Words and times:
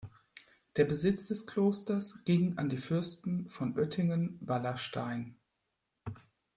Der 0.77 0.85
Besitz 0.85 1.27
des 1.27 1.45
Klosters 1.45 2.23
ging 2.25 2.57
an 2.57 2.69
die 2.69 2.79
Fürsten 2.79 3.47
von 3.51 3.77
Oettingen-Wallerstein. 3.77 5.35